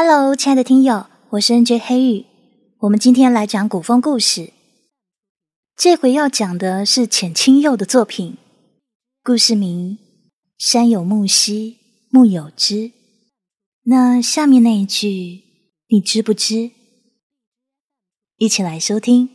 [0.00, 2.24] Hello，亲爱的听友，我是 NJ 黑玉。
[2.82, 4.52] 我们今天来讲古风故事。
[5.76, 8.36] 这回要讲的是浅青佑的作品，
[9.24, 9.98] 故事名
[10.56, 11.78] 《山有木兮
[12.10, 12.74] 木有枝》。
[13.86, 15.42] 那下面那一句，
[15.88, 16.70] 你知不知？
[18.36, 19.28] 一起来收听。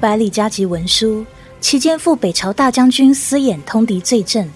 [0.00, 1.26] 百里加急文书，
[1.60, 4.48] 期间赴北朝大将军司衍通敌罪证，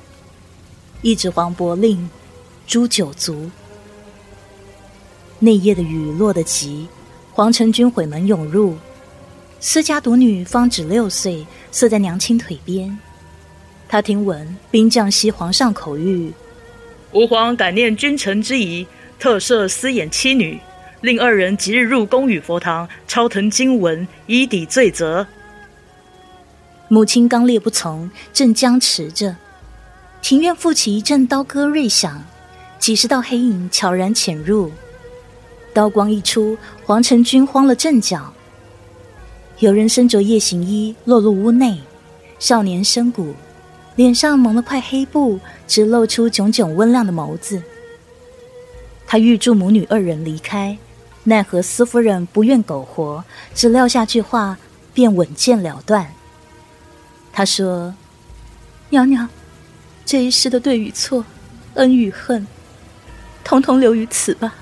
[1.02, 2.08] 一纸黄伯令
[2.66, 3.50] 诛九族。
[5.38, 6.88] 那夜的雨落得急，
[7.30, 8.74] 皇城军毁门涌入，
[9.60, 12.98] 私家独女方只六岁，瑟在娘亲腿边。
[13.86, 16.32] 他听闻兵将西皇上口谕，
[17.12, 18.86] 吾皇感念君臣之谊，
[19.18, 20.58] 特赦司衍妻女。
[21.04, 25.26] 令二人即日入宫与佛堂抄腾经文，以抵罪责。
[26.88, 29.36] 母亲刚烈不从，正僵持着，
[30.22, 32.24] 庭院复起一阵刀割锐响，
[32.78, 34.72] 几十道黑影悄然潜入。
[35.74, 38.32] 刀光一出，黄成军慌了阵脚。
[39.58, 41.78] 有人身着夜行衣落入屋内，
[42.38, 43.34] 少年身骨，
[43.96, 47.62] 脸上蒙了块黑布，只露出炯炯温亮的眸子。
[49.06, 50.78] 他预祝母女二人离开。
[51.24, 54.58] 奈何司夫人不愿苟活，只撂下句话，
[54.92, 56.12] 便稳健了断。
[57.32, 57.94] 他说
[58.90, 59.28] ：“娘娘，
[60.04, 61.24] 这一世的对与错，
[61.74, 62.46] 恩与恨，
[63.42, 64.54] 统统留于此吧。”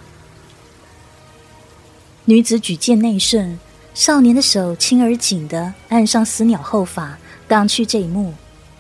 [2.25, 3.59] 女子举剑内顺，
[3.93, 7.19] 少年的手轻而紧的按上死鸟后发，
[7.49, 8.33] 挡去这一幕，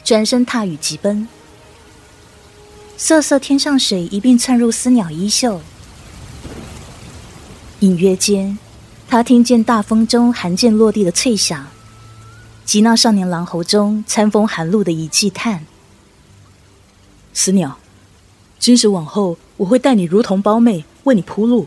[0.04, 1.26] 转身踏雨疾奔。
[2.96, 5.60] 瑟瑟天上水一并窜入死鸟衣袖。
[7.82, 8.56] 隐约间，
[9.08, 11.66] 他听见大风中寒剑落地的脆响，
[12.64, 15.66] 及那少年狼喉中餐风寒露的一记叹
[17.34, 17.76] ：“死鸟，
[18.60, 21.66] 今时往后，我会待你如同胞妹，为你铺路。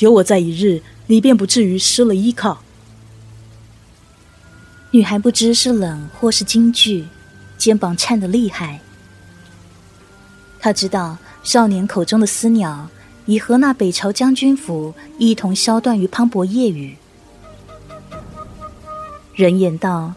[0.00, 2.58] 有我在一日，你便不至于失了依靠。”
[4.92, 7.06] 女孩不知是冷或是惊惧，
[7.56, 8.80] 肩膀颤得厉害。
[10.60, 12.90] 他知道少年口中的死鸟。
[13.26, 16.96] 已和那北朝将军府一同消断于磅礴夜雨。
[19.34, 20.14] 人言道：“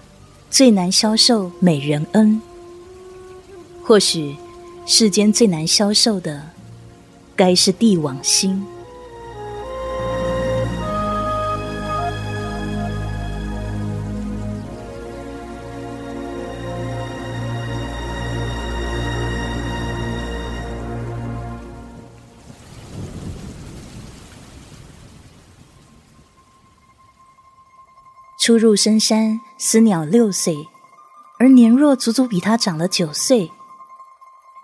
[0.49, 2.41] 最难消受美人恩。”
[3.83, 4.35] 或许
[4.85, 6.49] 世间最难消受的，
[7.35, 8.63] 该是帝王心。
[28.49, 30.67] 初入深山，思鸟六岁，
[31.37, 33.51] 而年若足足比他长了九岁。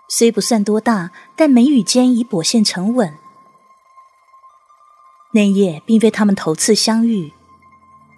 [0.08, 3.16] 虽不算多大，但眉宇间已颇现沉稳。
[5.34, 7.32] 那夜并非他们头次相遇，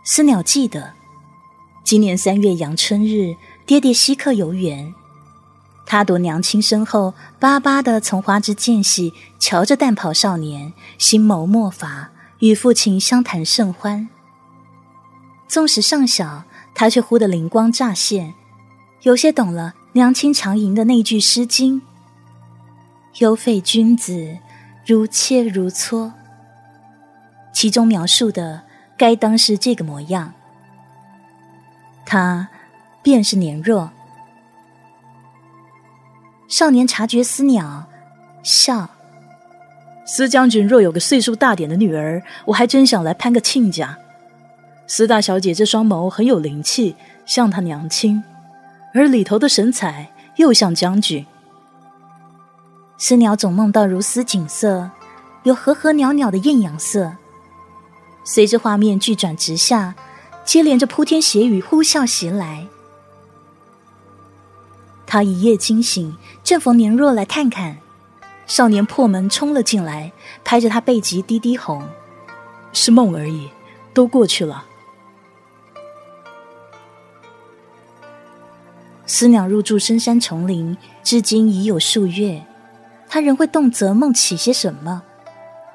[0.04, 0.94] 思鸟记得，
[1.84, 3.36] 今年三月阳春日，
[3.66, 4.94] 爹爹稀客游园，
[5.84, 12.08] 他躲娘亲身后，巴巴的从花枝间隙瞧着淡袍少年，心眸莫乏，
[12.38, 14.08] 与父亲相谈甚欢。
[15.48, 16.44] 纵使尚小，
[16.74, 18.34] 他却忽的灵光乍现，
[19.02, 21.80] 有些懂了娘亲常吟的那句《诗经》
[23.18, 24.38] ：“有匪君子，
[24.86, 26.12] 如切如磋。”
[27.50, 28.62] 其中描述的
[28.96, 30.34] 该当是这个模样。
[32.04, 32.48] 他
[33.02, 33.90] 便是年若。
[36.46, 37.86] 少年察觉思鸟，
[38.42, 38.88] 笑
[40.06, 43.98] ：“司将军若有个岁数大点的女儿，我还真想来攀个亲家。”
[44.90, 48.24] 司大小姐这双眸很有灵气，像她娘亲，
[48.94, 51.24] 而里头的神采又像将军。
[52.96, 54.90] 思鸟总梦到如斯景色，
[55.42, 57.12] 有和和袅袅的艳阳色。
[58.24, 59.94] 随着画面剧转直下，
[60.42, 62.66] 接连着铺天血雨呼啸袭来。
[65.06, 67.76] 他一夜惊醒，正逢年若来探看，
[68.46, 70.12] 少年破门冲了进来，
[70.44, 71.86] 拍着他背脊低低哄
[72.72, 73.50] ：“是梦而已，
[73.92, 74.64] 都过去了。”
[79.08, 82.42] 思鸟入住深山丛林，至今已有数月。
[83.08, 85.02] 他仍会动辄梦起些什么？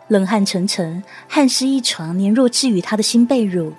[0.07, 3.73] 冷汗沉沉，汗湿一床，年若置于他的新被褥。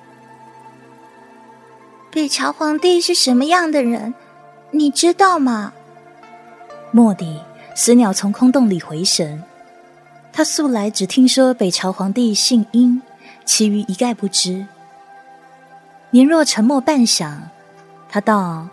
[2.11, 4.13] 北朝皇帝是什么样的人？
[4.73, 5.73] 你知道吗？
[6.93, 7.41] 蓦地，
[7.77, 9.41] 死鸟从空洞里回神。
[10.33, 13.01] 他素来只听说北朝皇帝姓殷，
[13.45, 14.67] 其余一概不知。
[16.11, 17.37] 年若沉默半晌，
[18.09, 18.69] 他道：“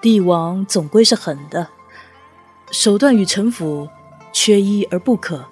[0.00, 1.68] 帝王总归是狠的，
[2.70, 3.88] 手段与城府
[4.32, 5.44] 缺一而不可。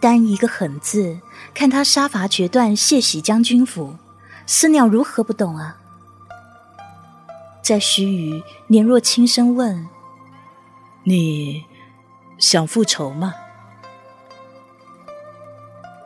[0.00, 1.20] 单一个狠字，
[1.52, 3.96] 看他杀伐决断，血洗将军府，
[4.46, 5.78] 思鸟如何不懂啊？”
[7.62, 9.88] 在须臾，年若轻声问
[11.04, 11.66] ：“你
[12.38, 13.34] 想复仇吗？”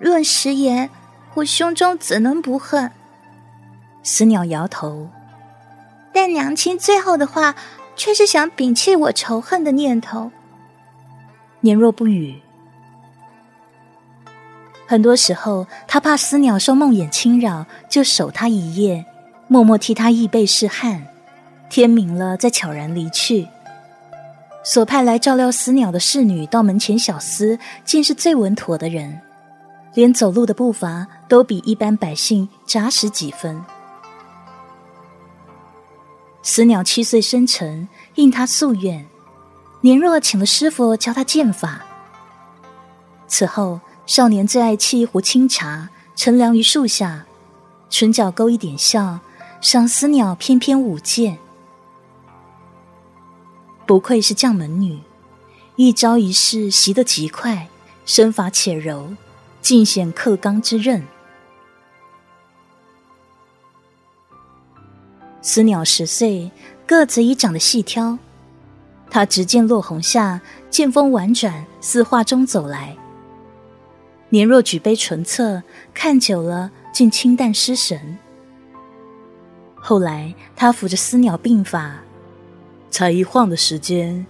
[0.01, 0.91] 论食言。
[1.35, 2.91] 我胸中怎能不恨？
[4.03, 5.09] 死鸟摇头。
[6.13, 7.55] 但娘亲最后的话，
[7.97, 10.31] 却是想摒弃我仇恨的念头。
[11.61, 12.41] 年若不语。
[14.87, 19.05] 很多时候，他怕死鸟受梦魇侵扰，就守他一夜，
[19.47, 21.07] 默默替他易备试汗。
[21.69, 23.47] 天明了，再悄然离去。
[24.65, 29.21] 所派来照料死鸟的侍女到门前小厮，竟是最稳妥的人。
[29.95, 33.61] 连走路的步伐都比一般百姓扎实几分。
[36.43, 39.07] 死鸟七岁生辰，应他夙愿，
[39.83, 41.83] 年若请了师傅教他剑法。
[43.29, 47.27] 此后，少年最爱沏一壶清茶，乘凉于树下，
[47.91, 49.21] 唇角勾一点笑，
[49.61, 51.39] 赏死鸟翩翩舞剑。
[53.87, 55.01] 不愧是将门女，
[55.77, 57.69] 一招一式习得极快，
[58.07, 59.15] 身法且柔。
[59.61, 61.07] 尽显克刚之刃。
[65.43, 66.51] 死鸟十岁，
[66.87, 68.19] 个子已长得细挑。
[69.11, 70.41] 他执剑落红下，
[70.71, 72.97] 剑锋婉转，似画中走来。
[74.29, 78.19] 年若举杯唇侧，看久了，竟清淡失神。
[79.75, 81.97] 后来他扶着思鸟鬓发，
[82.91, 84.27] 才一晃的时间，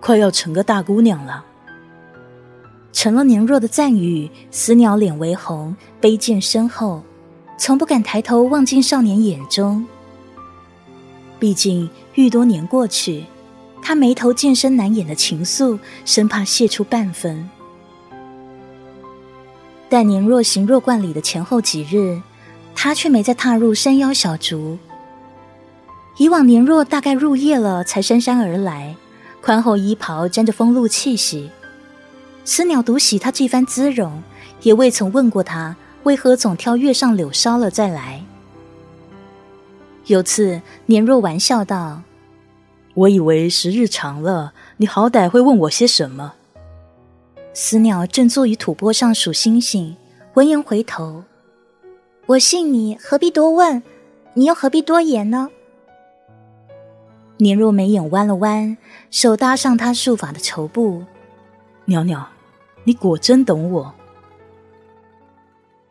[0.00, 1.44] 快要成个大姑娘了。
[2.92, 7.02] 成了年若的赞誉，思鸟脸微红，背剑身后，
[7.58, 9.86] 从不敢抬头望进少年眼中。
[11.38, 13.24] 毕竟愈多年过去，
[13.82, 17.48] 他眉头渐深难掩的情愫，生怕泄出半分。
[19.88, 22.20] 但年若行若冠里的前后几日，
[22.74, 24.78] 他却没再踏入山腰小竹。
[26.18, 28.96] 以往年若大概入夜了才姗姗而来，
[29.40, 31.50] 宽厚衣袍沾着风露气息。
[32.44, 34.22] 死鸟独喜他这番姿容，
[34.62, 38.24] 也未曾问过他为何总挑月上柳梢了再来。
[40.06, 42.02] 有次年若玩笑道
[42.94, 46.34] ：“我以为时日长了，你好歹会问我些什么。”
[47.52, 49.96] 死鸟正坐于土坡上数星星，
[50.34, 51.24] 闻言回头
[52.26, 53.82] ：“我信你，何必多问？
[54.34, 55.50] 你又何必多言呢？”
[57.38, 58.76] 年若眉眼弯了弯，
[59.10, 61.02] 手搭上他束发的绸布，
[61.86, 62.28] 袅袅。
[62.84, 63.92] 你果真懂我。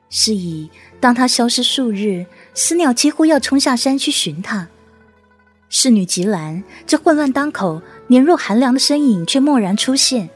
[0.10, 0.70] 是以，
[1.02, 4.68] 当他消失数日，死鸟几乎要冲下山去寻他。
[5.70, 10.30] 侍女急拦，这混乱当口，年若寒凉的身影却蓦然出现。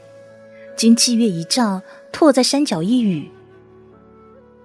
[0.76, 1.82] 经霁月一照，
[2.12, 3.30] 拓在山脚一隅。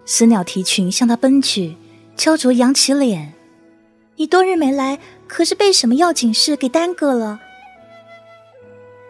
[0.06, 1.76] 死鸟提裙向他奔去，
[2.16, 3.34] 焦灼扬起脸
[4.18, 7.40] ：“你多日没来，可是被什么要紧事给耽搁了？”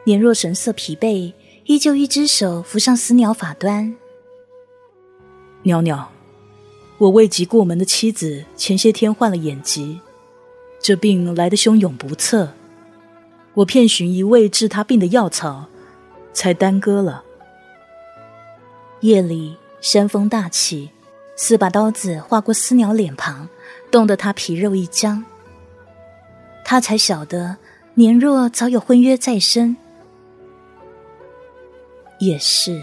[0.05, 1.33] 年若神色疲惫。
[1.67, 3.95] 依旧一只手扶上死鸟发端。
[5.63, 6.11] 袅袅，
[6.97, 9.99] 我未及过门的妻子前些天患了眼疾，
[10.79, 12.53] 这病来得汹涌不测。
[13.53, 15.65] 我遍寻一味治他病的药草，
[16.33, 17.23] 才耽搁了。
[19.01, 20.89] 夜里山风大起，
[21.35, 23.47] 四把刀子划过死鸟脸庞，
[23.91, 25.23] 冻得他皮肉一僵。
[26.63, 27.57] 他才晓得
[27.93, 29.75] 年若早有婚约在身。
[32.19, 32.81] 也是，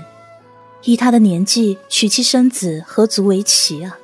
[0.84, 3.98] 以他的年纪娶妻生子，何足为奇啊？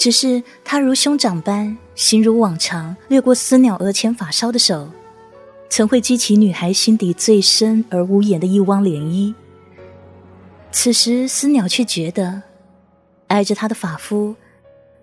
[0.00, 4.88] 只是他如兄长般，形如往常掠过思鸟额前发梢的手，
[5.68, 9.34] 曾会激起女孩心底最深而无言的一汪涟漪。
[10.72, 12.42] 此时思鸟却觉得，
[13.26, 14.34] 挨着他的发肤，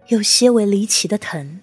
[0.07, 1.59] 有些为离奇的疼。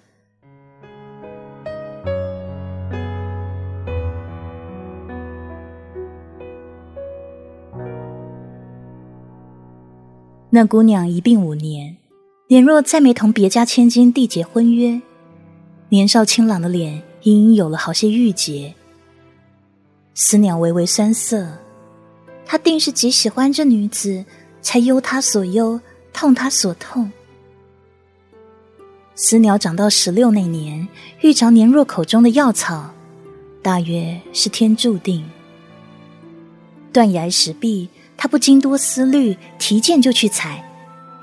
[10.51, 11.97] 那姑娘一病五年，
[12.47, 15.01] 年若再没同别家千金缔结婚约，
[15.89, 18.75] 年少清朗的脸隐隐有了好些郁结。
[20.13, 21.47] 思鸟微微酸涩，
[22.45, 24.23] 他定是极喜欢这女子，
[24.61, 25.81] 才忧她所忧，
[26.13, 27.11] 痛她所痛。
[29.15, 30.87] 思鸟长到十六那年，
[31.21, 32.93] 遇着年若口中的药草，
[33.63, 35.27] 大约是天注定。
[36.93, 37.89] 断崖石壁。
[38.17, 40.63] 他不经多思虑，提剑就去采，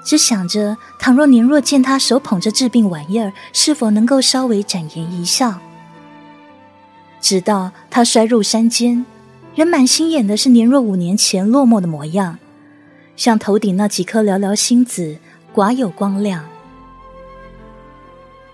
[0.05, 5.59] 只想着倘若年若见他手捧着治病玩意儿，是否能够稍微展颜一笑。
[7.21, 9.07] 直到他摔入山间，
[9.55, 12.39] 人满心眼的是年若五年前落寞的模样，
[13.17, 15.17] 像头顶那几颗寥寥星子，
[15.55, 16.45] 寡有光亮。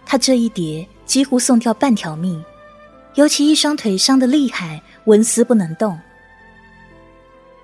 [0.05, 2.45] 他这一叠几乎送掉半条命，
[3.15, 5.99] 尤其一双腿伤得厉害，纹丝不能动。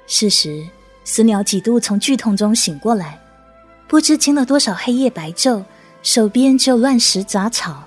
[0.06, 0.66] 是时，
[1.04, 3.18] 死鸟几度从剧痛中醒过来，
[3.94, 5.62] 不知经了多少黑夜白昼，
[6.02, 7.84] 手边只有乱石杂草。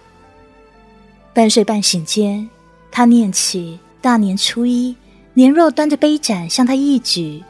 [1.34, 2.50] 半睡半醒间。
[2.90, 4.96] 他念起大年初一，
[5.34, 7.44] 年若端着杯盏向他一举。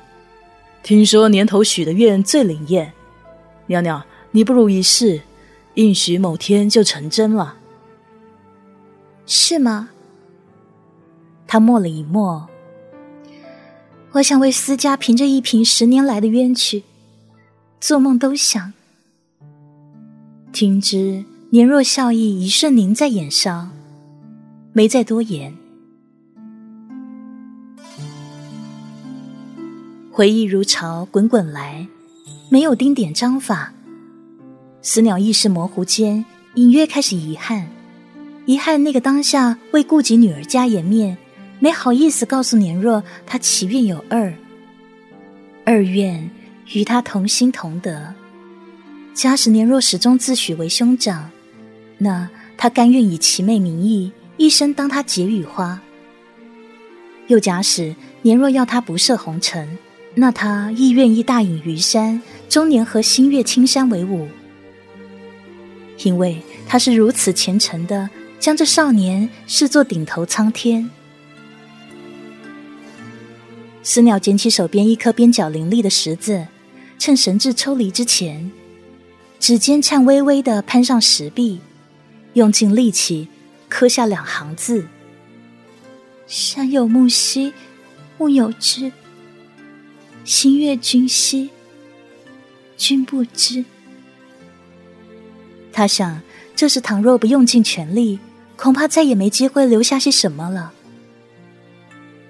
[0.82, 2.92] 听说年头许的愿最灵验，
[3.68, 5.22] 娘娘，你不如一试，
[5.76, 7.58] 应许某天就成真了。
[9.28, 9.90] 是吗？
[11.46, 12.48] 他默了一默。
[14.14, 16.82] 我想为私家凭着一瓶十年来的冤屈，
[17.80, 18.74] 做梦都想。
[20.52, 23.72] 听之，年若笑意一瞬凝在眼上。
[24.74, 25.56] 没再多言，
[30.12, 31.88] 回忆如潮滚滚来，
[32.50, 33.74] 没有丁点章法。
[34.84, 37.68] 死鸟意识模糊间，隐约开始遗憾，
[38.46, 41.18] 遗憾那个当下为顾及女儿家颜面，
[41.60, 44.32] 没好意思告诉年若他祈愿有二，
[45.66, 46.30] 二愿
[46.74, 48.14] 与他同心同德。
[49.14, 51.32] 假使年若始终自诩为兄长，
[51.98, 54.12] 那他甘愿以其妹名义。
[54.38, 55.82] 一生当他解语花，
[57.26, 59.78] 又假使年若要他不涉红尘，
[60.14, 64.28] 那他亦愿意大隐于山，终年和星月青山为伍。
[66.04, 68.08] 因为他是如此虔诚的，
[68.40, 70.88] 将这少年视作顶头苍天。
[73.82, 76.46] 死鸟捡起手边一颗边角凌厉的石子，
[77.00, 78.51] 趁神智抽离之前，
[79.39, 81.60] 指尖颤巍巍的攀上石壁，
[82.34, 83.27] 用尽力气。
[83.70, 84.88] 刻下两行字
[86.25, 87.54] ：“山有木兮
[88.18, 88.94] 木有枝，
[90.24, 91.50] 星月君兮
[92.77, 93.66] 君不知。”
[95.74, 96.22] 他想，
[96.56, 98.20] 这是倘若不用尽全力，
[98.56, 100.72] 恐怕再也没机会留下些什么了。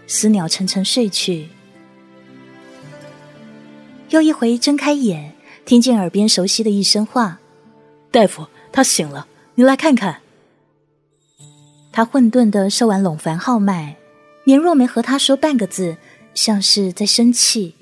[0.07, 1.49] 死鸟沉沉睡去，
[4.09, 5.35] 又一回睁开眼，
[5.65, 7.39] 听见耳边熟悉的一声话
[8.09, 10.21] ：“大夫，他醒了，你来看看。”
[11.91, 13.97] 他混沌的收完陇凡号脉，
[14.45, 15.97] 年若没和他说半个字，
[16.33, 17.75] 像是在生气。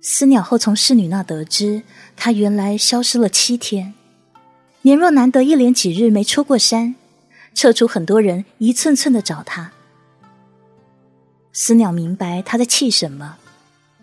[0.00, 1.82] 思鸟后从侍女那得知，
[2.16, 3.94] 他原来消失了七天。
[4.82, 6.94] 年若难得一连几日没出过山，
[7.54, 9.72] 撤出很多人一寸寸的找他。
[11.52, 13.36] 思鸟明白他在气什么，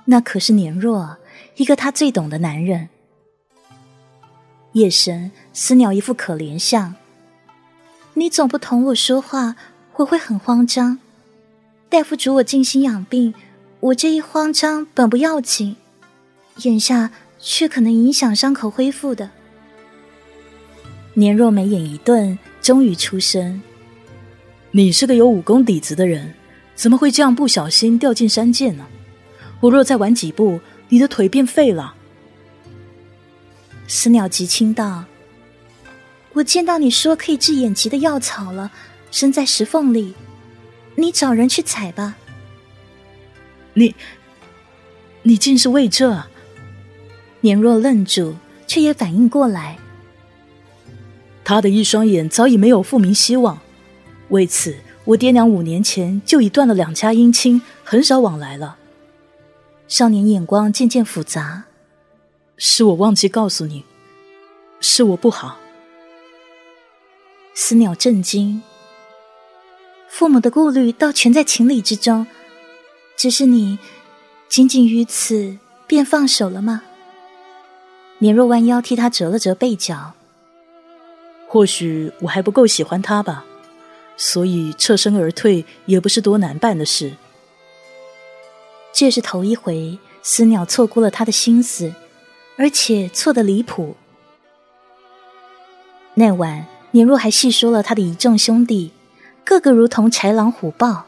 [0.10, 1.18] 那可是年若
[1.58, 2.88] 一个他最懂的男人。
[4.72, 6.96] 夜深，思鸟一副可怜相。
[8.14, 9.56] 你总不同我说话，
[9.98, 10.98] 我会很慌张。
[11.90, 13.34] 大夫嘱我静心养病，
[13.82, 15.76] 我这一慌张本不要紧，
[16.64, 19.30] 眼下却可能影响伤口恢复的。
[21.16, 23.62] 年若眉眼一顿，终于出声
[24.72, 26.34] ：“你是个有武功底子的人，
[26.76, 28.86] 怎么会这样不小心掉进山涧呢？
[29.60, 30.60] 我若再晚几步，
[30.90, 31.96] 你的腿便废了。”
[33.88, 35.06] 死鸟急轻道。
[36.34, 38.72] 我见到你说可以治眼疾的药草了，
[39.10, 40.14] 生在石缝里，
[40.96, 42.16] 你找人去采吧。
[43.74, 43.96] 你，
[45.24, 46.26] 你竟是为这？
[47.42, 48.36] 年若愣住，
[48.68, 49.78] 却也反应过来。
[51.44, 53.60] 他的一双眼早已没有复明希望，
[54.30, 58.78] 为此我爹娘五年前就已断了两家姻亲，很少往来了。
[59.88, 61.64] 少年眼光渐渐复杂，
[62.58, 63.86] 是我忘记告诉你，
[64.82, 65.58] 是我不好。
[67.54, 68.62] 死鸟震惊，
[70.10, 72.28] 父母的顾虑倒全在情理之中，
[73.16, 73.80] 只是你
[74.50, 76.84] 仅仅于此便放手了吗？
[78.18, 80.14] 年若弯腰替他折了折被角，
[81.48, 83.46] 或许我还不够喜欢他吧，
[84.18, 87.14] 所以侧身而退也不是多难办的事。
[88.94, 91.94] 这是头一回，死鸟错估了他的心思，
[92.58, 93.96] 而且错得离谱。
[96.16, 96.66] 那晚。
[96.92, 98.92] 年若还细说了他的一众兄弟，
[99.44, 101.04] 个个如同豺狼虎豹，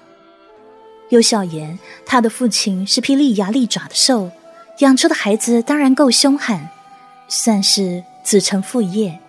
[1.07, 4.29] 又笑言他的父亲是匹利牙利爪的兽，
[4.79, 6.69] 养出的孩子当然够凶悍，
[7.29, 9.19] 算是子承父业。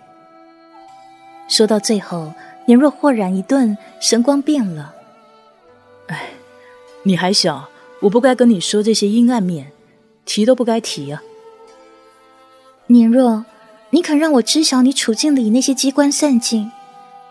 [1.47, 2.33] 说到最后，
[2.65, 4.93] 年若豁然一顿，神光变了。
[6.07, 6.31] 哎，
[7.03, 7.69] 你还小，
[8.01, 9.71] 我不该跟你说这些阴暗面，
[10.25, 11.21] 提都不该提啊。
[12.87, 13.45] 年若，
[13.91, 16.71] 你肯让我知晓你处境里那些机关算尽，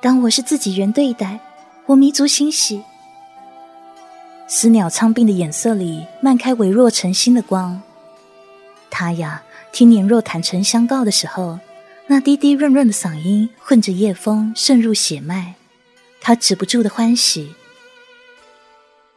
[0.00, 1.40] 当我是自己人对待，
[1.86, 2.82] 我弥足欣喜。
[4.46, 7.82] 思鸟苍病的眼色里漫开微弱晨星的光。
[8.90, 11.58] 他呀，听年若坦诚相告的时候，
[12.06, 15.54] 那低低润润的嗓音混着夜风渗入血脉，
[16.20, 17.54] 他止不住的欢喜。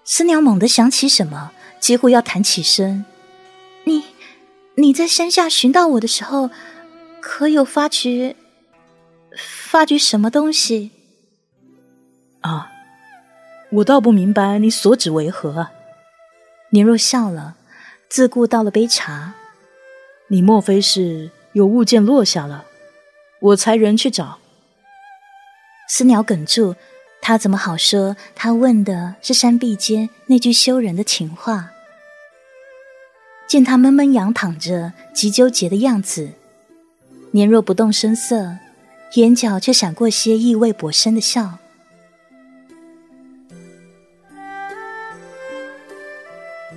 [0.06, 3.06] 思鸟猛地想起什么，几乎要弹起身。
[3.86, 4.04] 你，
[4.76, 6.50] 你在山下寻到我的时候，
[7.22, 8.36] 可有发觉？
[9.38, 10.92] 发觉什么东西？
[12.42, 12.70] 啊。
[13.72, 15.70] 我倒不明白你所指为何。
[16.70, 17.56] 年若笑了，
[18.08, 19.34] 自顾倒了杯茶。
[20.28, 22.66] 你莫非是有物件落下了？
[23.40, 24.38] 我才人去找。
[25.90, 26.76] 思鸟哽住，
[27.26, 28.18] 他怎么好说？
[28.36, 31.72] 他问的是山壁间那句羞人的情话。
[33.48, 36.32] 见他闷闷仰躺着，极纠结的样子，
[37.32, 38.58] 年若不动声色，
[39.14, 41.60] 眼角却闪过些意味颇深的笑。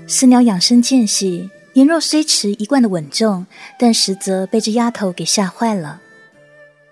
[0.06, 6.00] 思鸟养生间隙，年若虽持一贯的稳重，但实则被这丫头给吓坏了。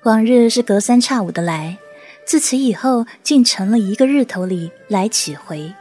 [0.02, 1.78] 往日是隔三差五的来，
[2.26, 5.74] 自此以后竟成了一个日头里来几回。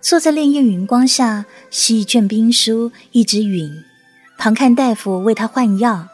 [0.00, 3.82] 坐在潋滟云光下，吸一卷兵书，一直允，
[4.38, 6.08] 旁看大夫为他换药。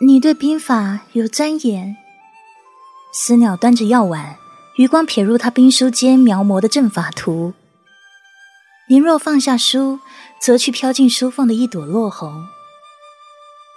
[0.00, 1.96] 你对兵法有钻研？
[3.12, 4.36] 思鸟端着药碗，
[4.76, 7.52] 余光瞥入他兵书间描摹的阵法图。
[8.88, 10.00] 您若放下书，
[10.40, 12.46] 则去飘进书缝的一朵落红。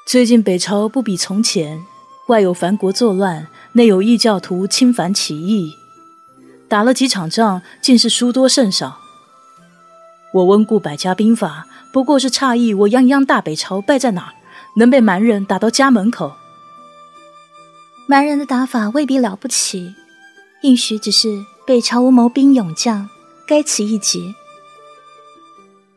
[0.07, 1.85] 最近北朝不比从前，
[2.31, 5.75] 外有凡国作乱，内有异教徒侵犯起义，
[6.69, 8.99] 打了几场仗，竟是输多胜少。
[10.31, 14.33] 我温故百家兵法，不过是诧异我泱泱大北朝败在哪儿，
[14.77, 16.31] 能被蛮人打到家门口。
[18.07, 19.93] 蛮人的打法未必了不起，
[20.61, 23.09] 应许只是北朝无谋兵勇将，
[23.45, 24.33] 该此一劫。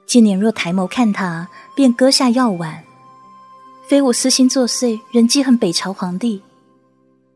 [0.04, 2.83] 见年若抬眸看他，便割下药碗。
[3.86, 6.40] 非我私心作祟，仍记恨北朝皇帝。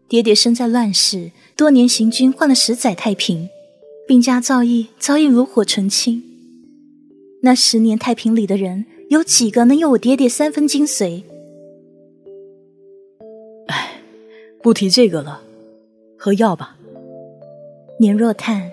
[0.08, 3.50] 爹爹身在乱世，多年行军换了十载太平，
[4.06, 6.22] 兵家造诣早已炉火纯青。
[7.42, 11.22] 那十年太平里的人，有几个能有我爹爹三分精髓？
[13.66, 14.00] 唉，
[14.62, 15.42] 不提这个了，
[16.16, 16.78] 喝药吧。
[18.00, 18.70] 年若叹。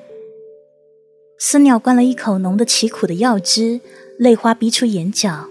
[1.38, 3.82] 思鸟灌了一口浓得奇苦的药汁，
[4.18, 5.50] 泪花逼出眼角。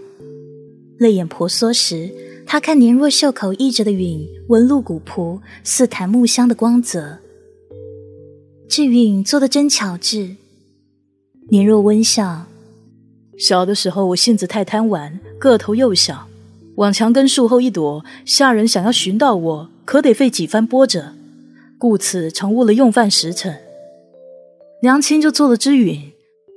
[0.98, 2.10] 泪眼婆娑时，
[2.46, 7.18] 他看年若袖口溢着的允，纹路古朴，似檀木香的光泽。
[8.68, 10.36] 这允做的真巧致。
[11.50, 12.46] 年若温笑。
[13.36, 16.28] 小的时候我性子太贪玩，个头又小，
[16.76, 21.14] 往墙根树后一躲，下人想要寻到我，可得费几番波折，
[21.76, 23.56] 故此常误了用饭时辰。
[24.82, 26.12] 娘亲就做了支允，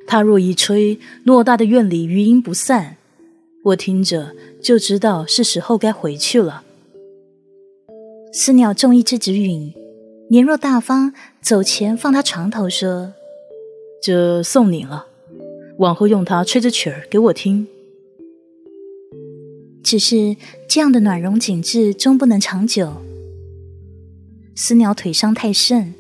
[0.06, 2.97] 他若一吹，偌大的院里余音不散。
[3.68, 6.64] 我听着就知道是时候该回去了。
[8.32, 9.74] 思鸟中意这支允，
[10.30, 13.14] 年若大方，走前放他床头说
[14.02, 15.08] ：“这送你了，
[15.80, 17.68] 往后用它吹着曲儿给我听。”
[19.84, 20.38] 只是
[20.70, 22.94] 这样的暖融景致终不能长久。
[24.56, 25.94] 思鸟腿伤太甚。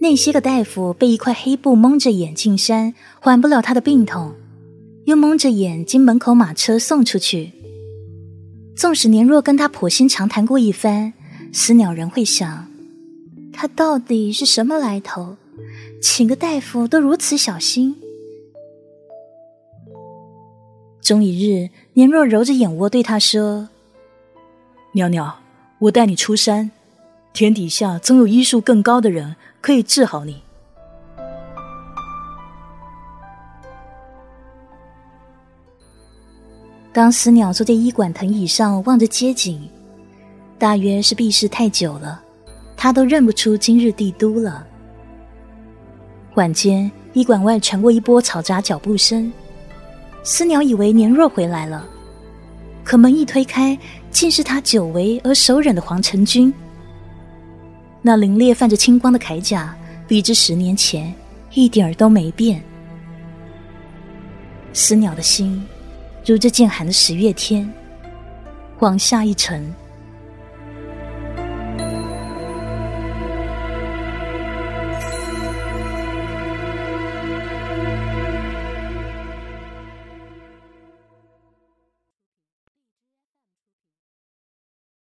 [0.00, 4.34] 那些个大夫被一块黑布蒙着眼进山，缓不了他的病痛，
[5.04, 7.52] 又蒙着眼经门口马车送出去。
[8.76, 11.12] 纵使年若跟他剖心长谈过一番，
[11.52, 12.66] 死鸟仍会想，
[13.52, 15.36] 他到底是什么来头？
[16.02, 17.96] 请个大夫都如此小心。
[21.00, 23.68] 终一日，年若揉着眼窝对他说
[24.94, 25.34] ：“袅袅，
[25.78, 26.70] 我带你出山，
[27.32, 30.43] 天底下总有医术更高的人。”可以治好你。
[36.94, 39.60] 当死鸟坐在医馆藤椅上望着街景，
[40.56, 42.22] 大约是避世太久了，
[42.76, 44.64] 他都认不出今日帝都了。
[46.36, 49.32] 晚间，医馆外传过一波嘈杂脚步声，
[50.22, 51.84] 死鸟以为年若回来了，
[52.84, 53.76] 可门一推开，
[54.12, 56.54] 竟是他久违而手忍的黄成君。
[58.02, 59.76] 那凛冽泛着青光的铠甲，
[60.06, 61.12] 比之十年前
[61.54, 62.62] 一点儿都没变。
[64.72, 65.60] 死鸟的心，
[66.32, 67.70] 如这渐寒的十月天，
[68.78, 69.72] 往下一沉。